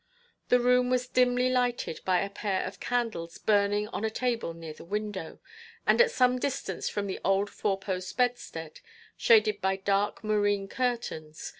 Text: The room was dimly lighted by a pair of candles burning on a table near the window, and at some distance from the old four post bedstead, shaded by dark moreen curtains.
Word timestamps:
The 0.49 0.59
room 0.59 0.89
was 0.89 1.07
dimly 1.07 1.47
lighted 1.51 1.99
by 2.03 2.21
a 2.21 2.29
pair 2.31 2.65
of 2.65 2.79
candles 2.79 3.37
burning 3.37 3.87
on 3.89 4.03
a 4.03 4.09
table 4.09 4.55
near 4.55 4.73
the 4.73 4.83
window, 4.83 5.37
and 5.85 6.01
at 6.01 6.09
some 6.09 6.39
distance 6.39 6.89
from 6.89 7.05
the 7.05 7.19
old 7.23 7.51
four 7.51 7.77
post 7.77 8.17
bedstead, 8.17 8.79
shaded 9.15 9.61
by 9.61 9.75
dark 9.75 10.23
moreen 10.23 10.67
curtains. 10.67 11.47